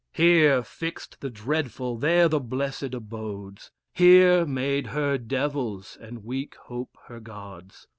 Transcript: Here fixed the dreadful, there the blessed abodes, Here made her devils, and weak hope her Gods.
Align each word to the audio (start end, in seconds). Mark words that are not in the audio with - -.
Here 0.13 0.63
fixed 0.63 1.21
the 1.21 1.29
dreadful, 1.29 1.95
there 1.95 2.27
the 2.27 2.39
blessed 2.39 2.95
abodes, 2.95 3.69
Here 3.93 4.47
made 4.47 4.87
her 4.87 5.19
devils, 5.19 5.95
and 6.01 6.23
weak 6.25 6.55
hope 6.55 6.97
her 7.05 7.19
Gods. 7.19 7.85